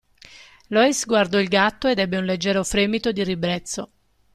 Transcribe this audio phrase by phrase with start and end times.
[0.71, 3.91] Lois guardò il gatto ed ebbe un leggero fremito di ribrezzo.